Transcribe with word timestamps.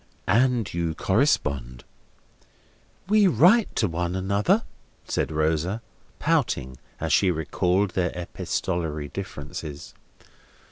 And 0.27 0.73
you 0.73 0.95
correspond." 0.95 1.83
"We 3.07 3.27
write 3.27 3.75
to 3.75 3.87
one 3.87 4.15
another," 4.15 4.63
said 5.07 5.31
Rosa, 5.31 5.83
pouting, 6.17 6.77
as 6.99 7.13
she 7.13 7.29
recalled 7.29 7.91
their 7.91 8.11
epistolary 8.15 9.09
differences. 9.09 9.93